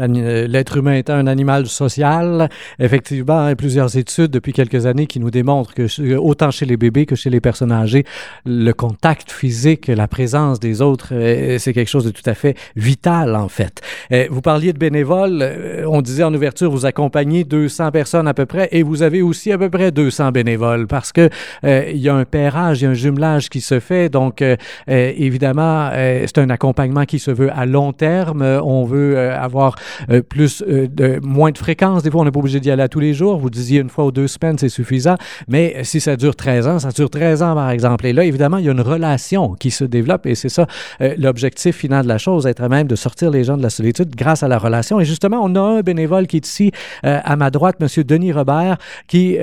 Euh, 0.00 0.46
l'être 0.48 0.76
humain 0.76 0.94
est 0.94 1.08
un 1.08 1.26
animal 1.26 1.66
social. 1.66 2.48
Effectivement, 2.80 3.46
il 3.46 3.50
y 3.50 3.52
a 3.52 3.56
plusieurs 3.56 3.96
études 3.96 4.30
depuis 4.30 4.52
quelques 4.52 4.86
années 4.86 5.06
qui 5.06 5.20
nous 5.20 5.30
démontrent 5.30 5.72
que 5.72 5.86
euh, 6.00 6.18
autant 6.18 6.50
chez 6.50 6.66
les 6.66 6.76
bébés 6.76 7.06
que 7.06 7.14
chez 7.14 7.30
les 7.30 7.40
personnes 7.40 7.70
âgées, 7.70 8.04
le 8.44 8.72
contact 8.72 9.30
physique, 9.30 9.86
la 9.86 10.08
présence 10.08 10.58
des 10.58 10.82
autres, 10.82 11.10
euh, 11.12 11.58
c'est 11.58 11.72
quelque 11.72 11.88
chose 11.88 12.04
de 12.04 12.10
tout 12.10 12.28
à 12.28 12.34
fait 12.34 12.56
vital 12.74 13.36
en 13.36 13.48
fait. 13.48 13.82
Vous 14.30 14.40
parliez 14.40 14.72
de 14.72 14.78
bénévoles. 14.78 15.84
On 15.86 16.02
disait 16.02 16.24
en 16.24 16.34
ouverture, 16.34 16.70
vous 16.70 16.86
accompagnez 16.86 17.44
200 17.44 17.90
personnes 17.90 18.28
à 18.28 18.34
peu 18.34 18.46
près 18.46 18.68
et 18.72 18.82
vous 18.82 19.02
avez 19.02 19.22
aussi 19.22 19.52
à 19.52 19.58
peu 19.58 19.70
près 19.70 19.92
200 19.92 20.32
bénévoles 20.32 20.86
parce 20.86 21.12
que 21.12 21.28
il 21.64 21.96
y 21.96 22.08
a 22.08 22.14
un 22.14 22.24
pairage, 22.24 22.80
il 22.80 22.84
y 22.84 22.86
a 22.86 22.90
un 22.90 22.94
jumelage 22.94 23.48
qui 23.48 23.60
se 23.60 23.80
fait. 23.80 24.08
Donc, 24.08 24.42
évidemment, 24.86 25.90
c'est 25.92 26.38
un 26.38 26.50
accompagnement 26.50 27.04
qui 27.04 27.18
se 27.18 27.30
veut 27.30 27.50
à 27.52 27.66
long 27.66 27.92
terme. 27.92 28.42
On 28.42 28.84
veut 28.84 29.18
avoir 29.18 29.76
euh, 30.10 30.22
plus 30.22 30.62
euh, 30.66 30.88
de 30.88 31.20
moins 31.22 31.50
de 31.50 31.58
fréquence. 31.58 32.02
Des 32.02 32.10
fois, 32.10 32.22
on 32.22 32.24
n'est 32.24 32.30
pas 32.30 32.40
obligé 32.40 32.60
d'y 32.60 32.70
aller 32.70 32.88
tous 32.88 33.00
les 33.00 33.14
jours. 33.14 33.38
Vous 33.38 33.50
disiez 33.50 33.80
une 33.80 33.88
fois 33.88 34.06
ou 34.06 34.10
deux 34.10 34.28
semaines, 34.28 34.58
c'est 34.58 34.68
suffisant. 34.68 35.16
Mais 35.48 35.84
si 35.84 36.00
ça 36.00 36.16
dure 36.16 36.36
13 36.36 36.66
ans, 36.66 36.78
ça 36.78 36.90
dure 36.90 37.10
13 37.10 37.42
ans, 37.42 37.54
par 37.54 37.70
exemple. 37.70 38.06
Et 38.06 38.12
là, 38.12 38.24
évidemment, 38.24 38.58
il 38.58 38.64
y 38.64 38.68
a 38.68 38.72
une 38.72 38.80
relation 38.80 39.54
qui 39.54 39.70
se 39.70 39.84
développe 39.84 40.26
et 40.26 40.34
c'est 40.34 40.48
ça 40.48 40.66
euh, 41.00 41.14
l'objectif 41.18 41.76
final 41.76 42.04
de 42.04 42.08
la 42.08 42.18
chose, 42.18 42.46
être 42.46 42.62
à 42.62 42.68
même 42.68 42.86
de 42.86 42.96
sortir 42.96 43.30
les 43.30 43.44
gens 43.44 43.56
de 43.56 43.62
la 43.62 43.70
solitude 43.70 44.14
grâce 44.14 44.42
à 44.42 44.48
la 44.48 44.58
relation. 44.58 45.00
Et 45.00 45.04
justement, 45.04 45.40
on 45.42 45.54
a 45.54 45.60
un 45.60 45.80
bénévole 45.80 46.26
qui 46.26 46.36
est 46.36 46.46
ici 46.46 46.72
à 47.02 47.36
ma 47.36 47.50
droite, 47.50 47.76
M. 47.80 47.88
Denis 48.04 48.32
Robert, 48.32 48.76
qui 49.08 49.38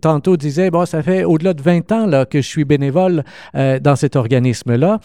tantôt 0.00 0.36
disait, 0.36 0.70
bon, 0.70 0.86
ça 0.86 1.02
fait 1.02 1.24
au-delà 1.24 1.54
de 1.54 1.62
20 1.62 1.92
ans 1.92 2.24
que 2.28 2.40
je 2.40 2.46
suis 2.46 2.64
bénévole 2.64 3.22
dans 3.54 3.96
cet 3.96 4.16
organisme-là. 4.16 5.00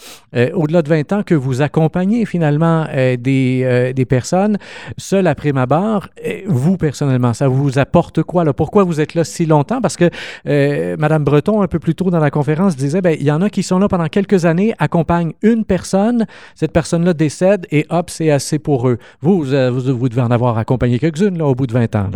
au-delà 0.54 0.82
de 0.82 0.90
20 0.90 1.14
ans 1.14 1.24
que 1.24 1.36
vous 1.36 1.62
accompagnez 1.62 2.26
finalement 2.26 2.86
des, 2.94 3.94
des 3.96 4.06
personnes 4.06 4.58
seul 4.98 5.28
après 5.28 5.52
ma 5.52 5.66
barre. 5.66 6.10
Vous, 6.48 6.78
personnellement, 6.78 7.34
ça 7.34 7.48
vous 7.48 7.80
apporte 7.80 8.24
quoi? 8.24 8.44
Là? 8.44 8.54
Pourquoi 8.54 8.84
vous 8.84 9.02
êtes 9.02 9.14
là 9.14 9.24
si 9.24 9.46
longtemps? 9.46 9.82
Parce 9.82 9.98
que 9.98 10.10
euh, 10.48 10.96
Mme 10.98 11.24
Breton, 11.24 11.62
un 11.62 11.68
peu 11.68 11.80
plus 11.80 11.96
tôt 11.96 12.10
dans 12.10 12.20
la 12.20 12.32
conférence, 12.32 12.76
disait, 12.76 13.02
ben, 13.02 13.16
il 13.20 13.26
y 13.26 13.32
en 13.32 13.42
a 13.42 13.50
qui 13.50 13.64
sont 13.64 13.80
là 13.80 13.88
pendant 13.88 14.08
quelques 14.08 14.46
années, 14.46 14.74
accompagnent 14.80 15.34
une 15.42 15.66
personne, 15.66 16.26
cette 16.56 16.72
personne-là 16.72 17.14
décède 17.14 17.68
et 17.72 17.86
hop, 17.90 18.10
c'est 18.10 18.32
assez 18.32 18.60
pour 18.60 18.90
eux. 18.90 18.98
Vous, 19.22 19.44
vous, 19.44 19.98
vous 19.98 20.10
devez 20.10 20.22
en 20.22 20.32
avoir 20.32 20.58
accompagné 20.58 21.00
quelques-unes 21.00 21.42
au 21.42 21.56
bout 21.56 21.68
de 21.68 21.74
20 21.74 21.96
ans. 21.96 22.10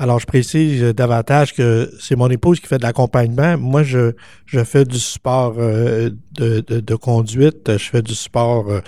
Alors, 0.00 0.20
je 0.20 0.26
précise 0.26 0.80
davantage 0.94 1.54
que 1.54 1.90
c'est 1.98 2.14
mon 2.14 2.30
épouse 2.30 2.60
qui 2.60 2.68
fait 2.68 2.78
de 2.78 2.84
l'accompagnement. 2.84 3.58
Moi, 3.58 3.82
je, 3.82 4.12
fais 4.46 4.84
du 4.84 4.98
sport 4.98 5.56
euh, 5.58 6.10
de, 6.34 6.94
conduite, 6.94 7.76
je 7.76 7.90
fais 7.90 8.02
du 8.02 8.14
sport 8.14 8.70
euh, 8.70 8.80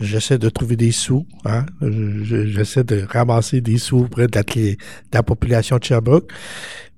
j'essaie 0.00 0.38
de 0.38 0.48
trouver 0.48 0.76
des 0.76 0.92
sous. 0.92 1.26
Hein? 1.44 1.66
J'essaie 1.80 2.84
de 2.84 3.04
ramasser 3.08 3.60
des 3.60 3.78
sous 3.78 4.00
auprès 4.00 4.26
de 4.26 4.76
la, 5.12 5.22
population 5.22 5.78
de 5.78 5.84
Sherbrooke. 5.84 6.30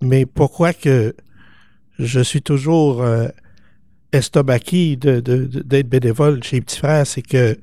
Mais 0.01 0.27
pourquoi 0.27 0.73
que 0.73 1.15
je 1.99 2.21
suis 2.21 2.43
toujours 2.43 3.03
euh, 3.03 3.29
estomaqué 4.13 4.97
d'être 4.97 5.89
bénévole 5.89 6.43
chez 6.43 6.57
les 6.57 6.63
petits 6.63 6.79
frères, 6.79 7.07
c'est 7.07 7.23
que 7.23 7.59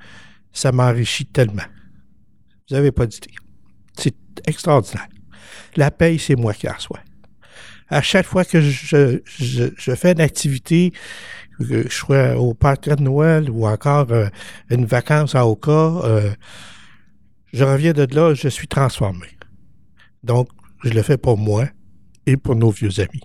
ça 0.51 0.71
m'enrichit 0.71 1.25
tellement. 1.25 1.63
Vous 2.69 2.75
n'avez 2.75 2.91
pas 2.91 3.05
d'idée. 3.05 3.31
C'est 3.97 4.15
extraordinaire. 4.45 5.07
La 5.75 5.91
paye, 5.91 6.19
c'est 6.19 6.35
moi 6.35 6.53
qui 6.53 6.65
la 6.65 6.73
reçois. 6.73 6.99
À 7.89 8.01
chaque 8.01 8.25
fois 8.25 8.43
que 8.43 8.59
je, 8.59 9.19
je 9.29 9.95
fais 9.95 10.11
une 10.11 10.21
activité 10.21 10.91
que 11.57 11.83
je 11.83 11.89
sois 11.89 12.35
au 12.37 12.53
parc 12.53 12.89
de 12.89 13.01
Noël 13.01 13.49
ou 13.49 13.67
encore 13.67 14.11
euh, 14.11 14.27
une 14.69 14.85
vacance 14.85 15.35
à 15.35 15.47
Oka, 15.47 15.71
euh, 15.71 16.31
je 17.53 17.63
reviens 17.63 17.93
de 17.93 18.07
là, 18.13 18.33
je 18.33 18.47
suis 18.47 18.67
transformé. 18.67 19.27
Donc, 20.23 20.49
je 20.83 20.89
le 20.89 21.01
fais 21.01 21.17
pour 21.17 21.37
moi 21.37 21.65
et 22.25 22.37
pour 22.37 22.55
nos 22.55 22.69
vieux 22.69 22.99
amis. 22.99 23.23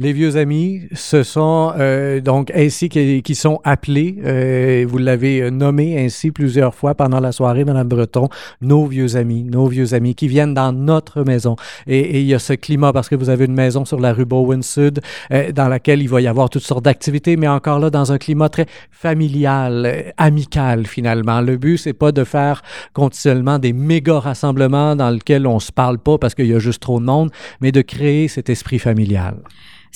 Les 0.00 0.12
vieux 0.12 0.36
amis, 0.36 0.82
ce 0.92 1.22
sont 1.22 1.72
euh, 1.78 2.20
donc 2.20 2.50
ainsi 2.52 2.88
qui, 2.88 3.34
sont 3.36 3.60
appelés, 3.62 4.16
euh, 4.24 4.84
vous 4.88 4.98
l'avez 4.98 5.52
nommé 5.52 6.04
ainsi 6.04 6.32
plusieurs 6.32 6.74
fois 6.74 6.96
pendant 6.96 7.20
la 7.20 7.30
soirée, 7.30 7.64
Madame 7.64 7.86
Breton, 7.86 8.28
nos 8.60 8.86
vieux 8.86 9.14
amis, 9.14 9.44
nos 9.44 9.68
vieux 9.68 9.94
amis 9.94 10.16
qui 10.16 10.26
viennent 10.26 10.52
dans 10.52 10.72
notre 10.72 11.22
maison. 11.22 11.54
Et, 11.86 12.20
il 12.20 12.26
y 12.26 12.34
a 12.34 12.40
ce 12.40 12.54
climat 12.54 12.92
parce 12.92 13.08
que 13.08 13.14
vous 13.14 13.28
avez 13.28 13.44
une 13.44 13.54
maison 13.54 13.84
sur 13.84 14.00
la 14.00 14.12
rue 14.12 14.24
Bowen 14.24 14.64
Sud 14.64 15.00
euh, 15.30 15.52
dans 15.52 15.68
laquelle 15.68 16.02
il 16.02 16.08
va 16.08 16.20
y 16.20 16.26
avoir 16.26 16.50
toutes 16.50 16.64
sortes 16.64 16.84
d'activités, 16.84 17.36
mais 17.36 17.46
encore 17.46 17.78
là 17.78 17.88
dans 17.90 18.10
un 18.10 18.18
climat 18.18 18.48
très 18.48 18.66
familial, 18.90 20.12
amical 20.16 20.86
finalement. 20.86 21.40
Le 21.40 21.56
but 21.56 21.78
c'est 21.78 21.92
pas 21.92 22.10
de 22.10 22.24
faire 22.24 22.62
continuellement 22.94 23.60
des 23.60 23.72
méga 23.72 24.18
rassemblements 24.18 24.96
dans 24.96 25.10
lesquels 25.10 25.46
on 25.46 25.60
se 25.60 25.70
parle 25.70 25.98
pas 25.98 26.18
parce 26.18 26.34
qu'il 26.34 26.46
y 26.46 26.54
a 26.54 26.58
juste 26.58 26.82
trop 26.82 26.98
de 26.98 27.04
monde, 27.04 27.30
mais 27.60 27.70
de 27.70 27.80
créer 27.80 28.26
cet 28.26 28.50
esprit 28.50 28.80
familial. 28.80 29.36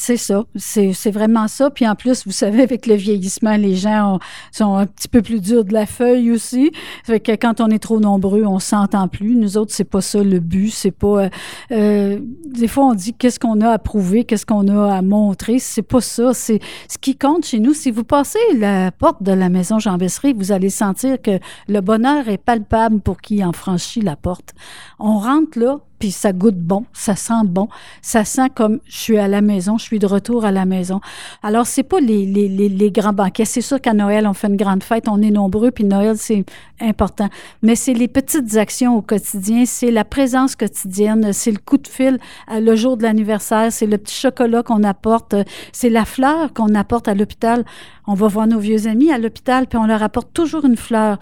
C'est 0.01 0.17
ça, 0.17 0.45
c'est 0.55 1.11
vraiment 1.11 1.49
ça. 1.49 1.71
Puis 1.71 1.87
en 1.87 1.97
plus, 1.97 2.25
vous 2.25 2.31
savez, 2.31 2.63
avec 2.63 2.87
le 2.87 2.95
vieillissement, 2.95 3.57
les 3.57 3.75
gens 3.75 4.21
sont 4.53 4.77
un 4.77 4.87
petit 4.87 5.09
peu 5.09 5.23
plus 5.23 5.41
durs 5.41 5.65
de 5.65 5.73
la 5.73 5.87
feuille 5.87 6.31
aussi. 6.31 6.71
Fait 7.03 7.19
que 7.19 7.33
quand 7.33 7.61
on 7.61 7.67
est 7.67 7.81
trop 7.81 7.99
nombreux, 7.99 8.45
on 8.45 8.61
s'entend 8.61 9.09
plus. 9.09 9.35
Nous 9.35 9.59
autres, 9.59 9.73
c'est 9.75 9.83
pas 9.83 10.01
ça 10.01 10.23
le 10.23 10.39
but. 10.39 10.71
C'est 10.71 10.93
pas. 10.93 11.25
Euh, 11.25 11.29
euh, 11.73 12.21
des 12.47 12.69
fois, 12.69 12.85
on 12.85 12.95
dit 12.95 13.13
qu'est-ce 13.13 13.41
qu'on 13.41 13.61
a 13.61 13.71
à 13.71 13.79
prouver, 13.79 14.23
qu'est-ce 14.23 14.47
qu'on 14.47 14.69
a 14.69 14.95
à 14.95 15.03
montrer. 15.03 15.59
C'est 15.59 15.83
pas 15.83 16.01
ça. 16.01 16.33
C'est 16.33 16.61
ce 16.89 16.97
qui 16.97 17.17
compte 17.17 17.45
chez 17.45 17.59
nous. 17.59 17.75
Si 17.75 17.91
vous 17.91 18.05
passez 18.05 18.39
la 18.57 18.93
porte 18.93 19.25
de 19.25 19.33
la 19.33 19.49
maison 19.49 19.81
Jean 19.81 19.99
Bessery, 19.99 20.33
vous 20.33 20.53
allez 20.53 20.71
sentir 20.71 21.21
que 21.21 21.41
le 21.67 21.81
bonheur 21.81 22.29
est 22.29 22.39
palpable 22.39 23.01
pour 23.01 23.21
qui 23.21 23.45
en 23.45 23.53
franchit 23.53 24.03
la 24.03 24.15
porte. 24.15 24.55
On 25.01 25.19
rentre 25.19 25.59
là, 25.59 25.81
puis 25.99 26.11
ça 26.11 26.33
goûte 26.33 26.59
bon, 26.59 26.85
ça 26.93 27.17
sent 27.17 27.45
bon, 27.45 27.69
ça 28.03 28.25
sent 28.25 28.51
comme 28.55 28.81
je 28.87 28.99
suis 28.99 29.19
à 29.19 29.29
la 29.29 29.41
maison, 29.41 29.79
je 29.79 29.85
suis 29.85 29.99
de 29.99 30.07
retour 30.07 30.45
à 30.45 30.53
la 30.53 30.65
maison. 30.65 31.01
Alors, 31.43 31.67
c'est 31.67 31.83
pas 31.83 32.01
les, 32.01 32.27
les, 32.27 32.49
les, 32.49 32.69
les 32.69 32.91
grands 32.91 33.13
banquets. 33.13 33.45
C'est 33.45 33.61
sûr 33.61 33.81
qu'à 33.81 33.95
Noël, 33.95 34.27
on 34.27 34.35
fait 34.35 34.49
une 34.49 34.57
grande 34.57 34.83
fête, 34.83 35.09
on 35.09 35.21
est 35.23 35.31
nombreux, 35.31 35.71
puis 35.71 35.85
Noël, 35.85 36.17
c'est 36.17 36.45
important. 36.81 37.29
Mais 37.63 37.75
c'est 37.75 37.95
les 37.95 38.09
petites 38.09 38.57
actions 38.57 38.97
au 38.97 39.03
quotidien, 39.03 39.65
c'est 39.67 39.91
la 39.91 40.05
présence 40.05 40.57
quotidienne, 40.57 41.33
c'est 41.33 41.51
le 41.51 41.59
coup 41.59 41.79
de 41.79 41.89
fil 41.89 42.19
euh, 42.51 42.61
le 42.61 42.77
jour 42.77 42.97
de 42.97 43.03
l'anniversaire, 43.03 43.73
c'est 43.73 43.87
le 43.87 43.99
petit 43.99 44.15
chocolat 44.15 44.63
qu'on 44.63 44.85
apporte, 44.85 45.35
euh, 45.35 45.45
c'est 45.73 45.91
la 45.91 46.05
fleur 46.05 46.53
qu'on 46.53 46.75
apporte 46.75 47.09
à 47.09 47.15
l'hôpital. 47.15 47.65
On 48.07 48.15
va 48.15 48.29
voir 48.29 48.47
nos 48.47 48.59
vieux 48.59 48.87
amis 48.87 49.13
à 49.13 49.19
l'hôpital, 49.19 49.67
puis 49.67 49.79
on 49.79 49.87
leur 49.87 50.03
apporte 50.03 50.33
toujours 50.33 50.65
une 50.65 50.77
fleur. 50.77 51.19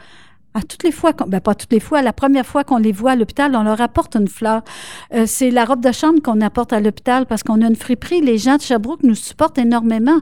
À 0.57 0.63
toutes 0.63 0.85
les 0.85 0.91
fois, 0.91 1.13
ben 1.13 1.39
pas 1.39 1.55
toutes 1.55 1.71
les 1.71 1.81
fois, 1.81 2.01
la 2.01 2.15
première 2.15 2.47
fois 2.47 2.65
qu'on 2.65 2.79
les 2.79 2.91
voit 2.91 3.11
à 3.11 3.15
l'hôpital, 3.15 3.55
on 3.55 3.63
leur 3.63 3.79
apporte 3.83 4.17
une 4.17 4.27
fleur. 4.27 4.63
Euh, 5.13 5.25
c'est 5.27 5.51
la 5.51 5.67
robe 5.67 5.83
de 5.83 5.93
chambre 5.93 6.23
qu'on 6.23 6.41
apporte 6.41 6.73
à 6.73 6.81
l'hôpital 6.81 7.27
parce 7.27 7.43
qu'on 7.43 7.61
a 7.61 7.67
une 7.67 7.77
friperie. 7.77 8.23
Les 8.23 8.39
gens 8.39 8.57
de 8.57 8.63
Sherbrooke 8.63 9.03
nous 9.03 9.15
supportent 9.15 9.59
énormément. 9.59 10.19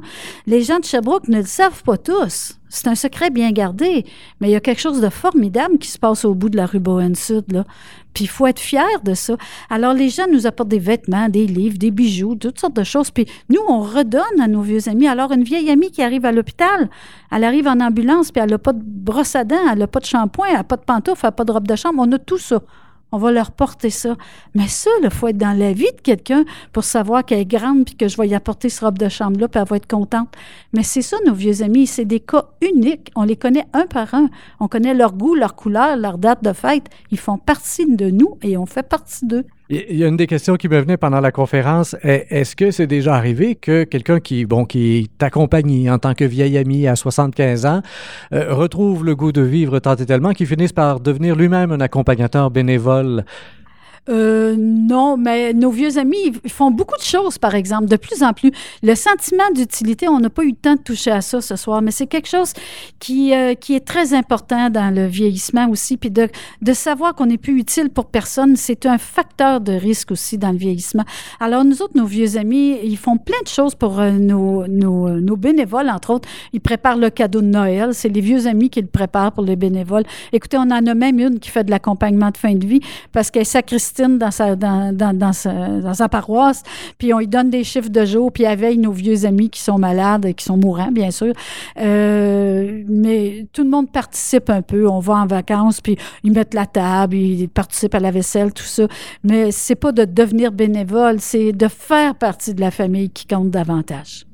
Les 0.49 0.64
gens 0.64 0.81
de 0.81 0.85
Sherbrooke 0.85 1.29
ne 1.29 1.38
le 1.38 1.47
savent 1.47 1.85
pas 1.85 1.99
tous. 1.99 2.59
C'est 2.75 2.88
un 2.88 2.97
secret 2.97 3.31
bien 3.31 3.52
gardé, 3.52 4.04
mais 4.40 4.49
il 4.49 4.50
y 4.50 4.57
a 4.57 4.61
quelque 4.61 4.81
chose 4.81 5.00
de 5.00 5.09
formidable 5.09 5.78
qui 5.78 5.88
se 5.88 5.97
passe 5.97 6.25
au 6.25 6.35
bout 6.35 6.49
de 6.49 6.57
la 6.57 6.66
rue 6.66 6.81
Bowen-Sud. 6.81 7.52
Là. 7.52 7.64
Puis 8.14 8.25
il 8.25 8.26
faut 8.26 8.49
être 8.49 8.59
fier 8.59 9.00
de 9.04 9.14
ça. 9.14 9.37
Alors 9.71 9.95
les 9.95 10.09
gens 10.09 10.25
nous 10.28 10.49
apportent 10.49 10.71
des 10.71 10.81
vêtements, 10.81 11.28
des 11.28 11.47
livres, 11.47 11.78
des 11.78 11.93
bijoux, 11.93 12.35
toutes 12.35 12.59
sortes 12.59 12.75
de 12.75 12.83
choses. 12.83 13.12
Puis 13.12 13.26
nous, 13.49 13.61
on 13.69 13.81
redonne 13.81 14.40
à 14.40 14.49
nos 14.49 14.62
vieux 14.62 14.88
amis. 14.88 15.07
Alors 15.07 15.31
une 15.31 15.45
vieille 15.45 15.71
amie 15.71 15.93
qui 15.93 16.02
arrive 16.02 16.25
à 16.25 16.33
l'hôpital, 16.33 16.90
elle 17.31 17.45
arrive 17.45 17.69
en 17.69 17.78
ambulance, 17.78 18.33
puis 18.33 18.43
elle 18.43 18.50
n'a 18.50 18.59
pas 18.59 18.73
de 18.73 18.83
brosse 18.83 19.37
à 19.37 19.45
dents, 19.45 19.71
elle 19.71 19.78
n'a 19.78 19.87
pas 19.87 20.00
de 20.00 20.07
shampoing, 20.07 20.49
elle 20.49 20.57
n'a 20.57 20.64
pas 20.64 20.76
de 20.76 20.83
pantoufles, 20.83 21.21
elle 21.23 21.28
n'a 21.28 21.33
pas 21.33 21.45
de 21.45 21.52
robe 21.52 21.69
de 21.69 21.76
chambre. 21.76 22.02
On 22.04 22.11
a 22.11 22.19
tout 22.19 22.38
ça 22.38 22.61
on 23.14 23.18
va 23.18 23.30
leur 23.30 23.52
porter 23.52 23.90
ça. 23.90 24.16
Mais 24.56 24.66
ça, 24.66 24.90
il 25.00 25.09
faut 25.09 25.28
être 25.28 25.38
dans 25.38 25.56
la 25.56 25.73
vie 25.73 25.92
de 25.97 26.00
quelqu'un 26.02 26.44
pour 26.73 26.83
savoir 26.83 27.25
qu'elle 27.25 27.38
est 27.38 27.44
grande 27.44 27.85
puis 27.85 27.94
que 27.94 28.09
je 28.09 28.16
vais 28.16 28.26
y 28.26 28.35
apporter 28.35 28.68
ce 28.68 28.85
robe 28.85 28.99
de 28.99 29.09
chambre-là 29.09 29.47
puis 29.47 29.61
elle 29.61 29.68
va 29.68 29.76
être 29.76 29.87
contente. 29.87 30.35
Mais 30.73 30.83
c'est 30.83 31.00
ça, 31.00 31.16
nos 31.25 31.33
vieux 31.33 31.62
amis. 31.62 31.87
C'est 31.87 32.04
des 32.04 32.18
cas 32.18 32.47
uniques. 32.61 33.12
On 33.14 33.23
les 33.23 33.37
connaît 33.37 33.66
un 33.73 33.87
par 33.87 34.12
un. 34.14 34.30
On 34.59 34.66
connaît 34.66 34.94
leur 34.94 35.12
goût, 35.12 35.37
leur 35.37 35.54
couleur, 35.54 35.97
leur 35.97 36.18
date 36.18 36.42
de 36.42 36.52
fête. 36.52 36.87
Ils 37.12 37.18
font 37.18 37.38
partie 37.38 37.87
de 37.87 38.11
nous 38.11 38.37
et 38.42 38.56
on 38.56 38.66
fait 38.66 38.83
partie 38.83 39.25
d'eux. 39.26 39.44
Il 39.71 39.97
y 39.97 40.04
a 40.04 40.09
une 40.09 40.18
des 40.18 40.26
questions 40.26 40.56
qui 40.56 40.68
me 40.68 40.78
venait 40.78 40.99
pendant 40.99 41.21
la 41.21 41.33
conférence. 41.33 41.97
Est-ce 42.02 42.54
que 42.54 42.71
c'est 42.71 42.87
déjà 42.87 43.14
arrivé 43.14 43.54
que 43.54 43.85
quelqu'un 43.85 44.21
qui, 44.21 44.44
bon, 44.44 44.66
qui 44.66 45.11
t'accompagne 45.16 45.90
en 45.90 45.99
tant 45.99 46.12
que 46.12 46.25
vieil 46.25 46.59
ami 46.59 46.87
à 46.87 46.97
75 46.97 47.64
ans 47.64 47.80
euh, 48.35 48.52
retrouve 48.52 49.06
le 49.06 49.16
goût 49.16 49.33
de 49.33 49.40
vivre 49.40 49.78
tant 49.78 49.94
et 49.94 50.04
tellement 50.04 50.33
qu'il 50.33 50.47
finisse 50.47 50.75
par 50.75 51.00
devenir 51.00 51.35
lui-même 51.35 51.73
un 51.73 51.80
accompagnateur 51.80 52.50
bénévole? 52.50 53.25
Euh, 54.09 54.55
non, 54.59 55.17
mais 55.17 55.53
nos 55.53 55.71
vieux 55.71 55.99
amis, 55.99 56.33
ils 56.45 56.51
font 56.51 56.71
beaucoup 56.71 56.97
de 56.97 57.03
choses, 57.03 57.39
par 57.39 57.55
exemple, 57.55 57.87
de 57.87 57.97
plus 57.97 58.23
en 58.23 58.33
plus. 58.33 58.53
Le 58.83 58.95
sentiment 58.95 59.51
d'utilité, 59.55 60.09
on 60.09 60.21
n'a 60.21 60.31
pas 60.31 60.43
eu 60.43 60.51
le 60.51 60.57
temps 60.57 60.75
de 60.75 60.81
toucher 60.81 61.11
à 61.11 61.21
ça 61.23 61.41
ce 61.41 61.57
soir, 61.57 61.81
mais 61.81 61.91
c'est 61.91 62.07
quelque 62.07 62.29
chose 62.29 62.53
qui, 62.99 63.35
euh, 63.35 63.55
qui 63.55 63.75
est 63.75 63.85
très 63.85 64.13
important 64.13 64.69
dans 64.69 64.95
le 64.95 65.07
vieillissement 65.07 65.69
aussi. 65.71 65.97
Puis 65.97 66.11
de, 66.11 66.29
de 66.61 66.73
savoir 66.73 67.15
qu'on 67.15 67.27
n'est 67.27 67.39
plus 67.39 67.59
utile 67.59 67.89
pour 67.89 68.07
personne, 68.07 68.57
c'est 68.57 68.85
un 68.87 68.99
facteur 68.99 69.61
de 69.61 69.73
risque 69.73 70.11
aussi 70.11 70.37
dans 70.37 70.51
le 70.51 70.59
vieillissement. 70.59 71.05
Alors, 71.41 71.65
nous 71.65 71.81
autres, 71.81 71.97
nos 71.97 72.07
vieux 72.07 72.37
amis, 72.37 72.79
ils 72.83 72.99
font 72.99 73.17
plein 73.17 73.41
de 73.43 73.49
choses 73.49 73.75
pour 73.75 74.01
euh, 74.01 74.11
nos, 74.11 74.67
nos, 74.67 75.09
nos, 75.21 75.37
bénévoles, 75.37 75.89
entre 75.89 76.11
autres. 76.11 76.29
Ils 76.53 76.61
préparent 76.61 76.99
le 76.99 77.11
cadeau 77.11 77.41
de 77.41 77.47
Noël. 77.47 77.95
C'est 77.95 78.09
les 78.09 78.21
vieux 78.21 78.47
amis 78.47 78.69
qui 78.69 78.81
le 78.81 78.87
préparent 78.87 79.33
pour 79.33 79.45
les 79.45 79.57
bénévoles. 79.57 80.05
Écoutez, 80.33 80.59
on 80.59 80.63
en 80.63 80.87
a 80.87 80.95
même 80.95 81.19
une 81.19 81.39
qui 81.39 81.51
fait 81.51 81.65
de 81.65 81.71
l'accompagnement 81.71 82.31
de 82.31 82.37
fin 82.37 82.55
de 82.55 82.67
vie 82.67 82.81
parce 83.13 83.31
qu'elle 83.31 83.47
dans 84.03 84.31
sa, 84.31 84.57
dans, 84.57 84.95
dans, 84.95 85.17
dans, 85.17 85.33
sa, 85.33 86.09
paroisse, 86.09 86.63
puis 86.99 87.13
on 87.15 87.19
lui 87.19 87.29
donne 87.29 87.51
des 87.51 87.65
chiffres 87.65 87.89
de 87.89 88.05
jour, 88.05 88.33
puis 88.33 88.45
elle 88.45 88.59
veille 88.59 88.79
nos 88.79 88.93
vieux 88.93 89.25
amis 89.25 89.51
qui 89.51 89.61
sont 89.61 89.79
malades, 89.79 90.35
qui 90.35 90.45
sont 90.45 90.57
mourants, 90.57 90.93
bien 90.93 91.11
sûr. 91.11 91.33
Euh, 91.79 92.83
mais 92.89 93.47
tout 93.53 93.63
le 93.63 93.71
monde 93.71 93.91
participe 93.91 94.51
un 94.51 94.63
peu. 94.63 94.89
On 94.89 95.01
va 95.01 95.15
en 95.15 95.27
vacances, 95.27 95.81
puis 95.81 95.97
ils 96.23 96.33
mettent 96.33 96.55
la 96.55 96.67
table, 96.67 97.17
ils 97.17 97.49
participent 97.49 97.95
à 97.95 98.01
la 98.01 98.11
vaisselle, 98.11 98.53
tout 98.53 98.65
ça. 98.65 98.87
Mais 99.23 99.51
c'est 99.51 99.77
pas 99.77 99.93
de 99.93 100.05
devenir 100.05 100.53
bénévole, 100.53 101.21
c'est 101.21 101.53
de 101.53 101.69
faire 101.69 102.15
partie 102.15 102.55
de 102.55 102.61
la 102.61 102.71
famille 102.71 103.11
qui 103.11 103.27
compte 103.27 103.51
davantage. 103.51 104.27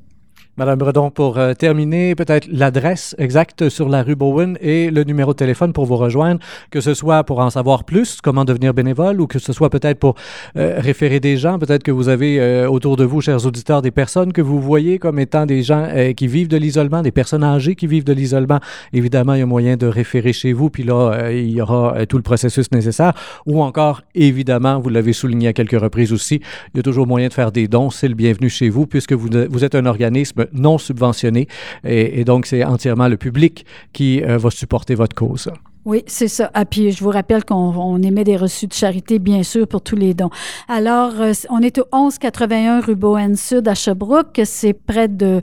Madame 0.57 0.79
Bredon, 0.79 1.11
pour 1.11 1.37
euh, 1.37 1.53
terminer, 1.53 2.13
peut-être 2.13 2.45
l'adresse 2.51 3.15
exacte 3.17 3.69
sur 3.69 3.87
la 3.87 4.03
rue 4.03 4.15
Bowen 4.15 4.57
et 4.59 4.91
le 4.91 5.05
numéro 5.05 5.31
de 5.31 5.37
téléphone 5.37 5.71
pour 5.71 5.85
vous 5.85 5.95
rejoindre, 5.95 6.41
que 6.71 6.81
ce 6.81 6.93
soit 6.93 7.23
pour 7.23 7.39
en 7.39 7.49
savoir 7.49 7.85
plus, 7.85 8.19
comment 8.21 8.43
devenir 8.43 8.73
bénévole, 8.73 9.21
ou 9.21 9.27
que 9.27 9.39
ce 9.39 9.53
soit 9.53 9.69
peut-être 9.69 9.97
pour 9.97 10.15
euh, 10.57 10.75
référer 10.77 11.21
des 11.21 11.37
gens. 11.37 11.57
Peut-être 11.57 11.83
que 11.83 11.91
vous 11.91 12.09
avez 12.09 12.41
euh, 12.41 12.69
autour 12.69 12.97
de 12.97 13.05
vous, 13.05 13.21
chers 13.21 13.45
auditeurs, 13.45 13.81
des 13.81 13.91
personnes 13.91 14.33
que 14.33 14.41
vous 14.41 14.59
voyez 14.59 14.99
comme 14.99 15.19
étant 15.19 15.45
des 15.45 15.63
gens 15.63 15.87
qui 16.17 16.27
vivent 16.27 16.49
de 16.49 16.57
l'isolement, 16.57 17.01
des 17.01 17.11
personnes 17.11 17.45
âgées 17.45 17.75
qui 17.75 17.87
vivent 17.87 18.03
de 18.03 18.13
l'isolement. 18.13 18.59
Évidemment, 18.91 19.35
il 19.35 19.39
y 19.39 19.43
a 19.43 19.45
moyen 19.45 19.77
de 19.77 19.87
référer 19.87 20.33
chez 20.33 20.51
vous, 20.51 20.69
puis 20.69 20.83
là, 20.83 21.31
il 21.31 21.51
y 21.51 21.61
aura 21.61 22.05
tout 22.05 22.17
le 22.17 22.23
processus 22.23 22.71
nécessaire. 22.73 23.13
Ou 23.45 23.61
encore, 23.61 24.01
évidemment, 24.15 24.79
vous 24.79 24.89
l'avez 24.89 25.13
souligné 25.13 25.47
à 25.47 25.53
quelques 25.53 25.79
reprises 25.79 26.11
aussi, 26.11 26.41
il 26.73 26.77
y 26.77 26.79
a 26.81 26.83
toujours 26.83 27.07
moyen 27.07 27.29
de 27.29 27.33
faire 27.33 27.53
des 27.53 27.67
dons. 27.69 27.89
C'est 27.89 28.09
le 28.09 28.15
bienvenu 28.15 28.49
chez 28.49 28.69
vous, 28.69 28.85
puisque 28.85 29.13
vous, 29.13 29.29
vous 29.49 29.63
êtes 29.63 29.75
un 29.75 29.85
organisme 29.85 30.41
non 30.53 30.77
subventionné. 30.77 31.47
Et, 31.83 32.23
donc, 32.23 32.45
c'est 32.45 32.63
entièrement 32.63 33.07
le 33.07 33.17
public 33.17 33.65
qui 33.93 34.21
euh, 34.23 34.37
va 34.37 34.49
supporter 34.49 34.95
votre 34.95 35.15
cause. 35.15 35.49
Oui, 35.83 36.03
c'est 36.05 36.27
ça. 36.27 36.51
Ah, 36.53 36.65
puis 36.65 36.91
je 36.91 37.03
vous 37.03 37.09
rappelle 37.09 37.43
qu'on 37.43 38.01
émet 38.03 38.23
des 38.23 38.37
reçus 38.37 38.67
de 38.67 38.73
charité, 38.73 39.17
bien 39.17 39.41
sûr, 39.41 39.67
pour 39.67 39.81
tous 39.81 39.95
les 39.95 40.13
dons. 40.13 40.29
Alors, 40.67 41.13
euh, 41.19 41.33
on 41.49 41.59
est 41.59 41.79
au 41.79 41.85
1181 41.91 42.81
rue 42.81 42.95
Bowen-Sud 42.95 43.67
à 43.67 43.73
Sherbrooke. 43.73 44.41
C'est 44.45 44.73
près 44.73 45.07
de 45.07 45.41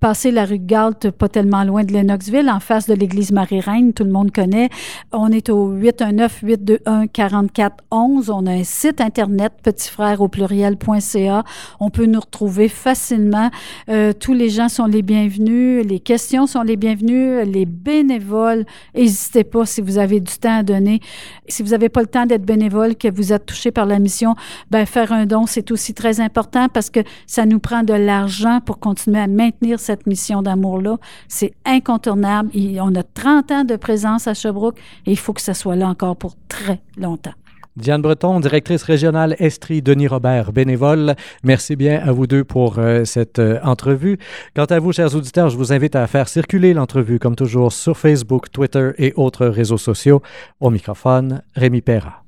passer 0.00 0.30
la 0.30 0.44
rue 0.44 0.58
Galt, 0.58 1.10
pas 1.10 1.28
tellement 1.28 1.64
loin 1.64 1.82
de 1.82 1.92
Lennoxville, 1.92 2.48
en 2.48 2.60
face 2.60 2.86
de 2.86 2.94
l'église 2.94 3.32
Marie-Reine, 3.32 3.92
tout 3.92 4.04
le 4.04 4.10
monde 4.10 4.30
connaît. 4.30 4.68
On 5.12 5.32
est 5.32 5.50
au 5.50 5.74
819-821-4411. 5.74 8.30
On 8.30 8.46
a 8.46 8.52
un 8.52 8.64
site 8.64 9.00
internet, 9.00 9.52
petitfrère 9.62 10.20
au 10.20 10.28
pluriel.ca. 10.28 11.42
On 11.80 11.90
peut 11.90 12.06
nous 12.06 12.20
retrouver 12.20 12.68
facilement. 12.68 13.50
Euh, 13.88 14.12
tous 14.12 14.34
les 14.34 14.50
gens 14.50 14.68
sont 14.68 14.86
les 14.86 15.02
bienvenus. 15.02 15.84
Les 15.84 15.98
questions 15.98 16.46
sont 16.46 16.62
les 16.62 16.76
bienvenues. 16.76 17.44
Les 17.44 17.66
bénévoles, 17.66 18.66
n'hésitez 18.94 19.42
pas 19.44 19.66
si 19.66 19.80
vous 19.80 19.98
avez 19.98 20.20
du 20.20 20.38
temps 20.38 20.58
à 20.58 20.62
donner. 20.62 21.00
Si 21.48 21.64
vous 21.64 21.70
n'avez 21.70 21.88
pas 21.88 22.02
le 22.02 22.06
temps 22.06 22.26
d'être 22.26 22.44
bénévole, 22.44 22.94
que 22.94 23.08
vous 23.08 23.32
êtes 23.32 23.46
touché 23.46 23.72
par 23.72 23.86
la 23.86 23.98
mission, 23.98 24.36
ben 24.70 24.86
faire 24.86 25.10
un 25.12 25.26
don, 25.26 25.46
c'est 25.46 25.72
aussi 25.72 25.94
très 25.94 26.20
important 26.20 26.68
parce 26.68 26.90
que 26.90 27.00
ça 27.26 27.46
nous 27.46 27.58
prend 27.58 27.82
de 27.82 27.94
l'argent 27.94 28.60
pour 28.64 28.78
continuer 28.78 29.18
à 29.18 29.26
maintenir 29.26 29.80
cette 29.88 30.06
mission 30.06 30.42
d'amour-là. 30.42 30.98
C'est 31.28 31.52
incontournable. 31.64 32.50
on 32.54 32.94
a 32.94 33.02
30 33.02 33.50
ans 33.52 33.64
de 33.64 33.76
présence 33.76 34.26
à 34.26 34.34
Sherbrooke 34.34 34.78
et 35.06 35.12
il 35.12 35.18
faut 35.18 35.32
que 35.32 35.40
ça 35.40 35.54
soit 35.54 35.76
là 35.76 35.88
encore 35.88 36.16
pour 36.16 36.34
très 36.48 36.80
longtemps. 36.98 37.32
Diane 37.76 38.02
Breton, 38.02 38.40
directrice 38.40 38.82
régionale 38.82 39.34
Estrie, 39.38 39.80
Denis 39.80 40.08
Robert, 40.08 40.52
bénévole. 40.52 41.14
Merci 41.42 41.74
bien 41.76 42.00
à 42.00 42.12
vous 42.12 42.26
deux 42.26 42.44
pour 42.44 42.78
euh, 42.78 43.04
cette 43.04 43.38
euh, 43.38 43.60
entrevue. 43.62 44.18
Quant 44.54 44.64
à 44.64 44.78
vous, 44.78 44.92
chers 44.92 45.14
auditeurs, 45.14 45.48
je 45.48 45.56
vous 45.56 45.72
invite 45.72 45.94
à 45.94 46.06
faire 46.06 46.28
circuler 46.28 46.74
l'entrevue, 46.74 47.18
comme 47.20 47.36
toujours, 47.36 47.72
sur 47.72 47.96
Facebook, 47.96 48.50
Twitter 48.50 48.90
et 48.98 49.12
autres 49.14 49.46
réseaux 49.46 49.78
sociaux. 49.78 50.20
Au 50.60 50.70
microphone, 50.70 51.42
Rémi 51.54 51.80
Perra. 51.80 52.27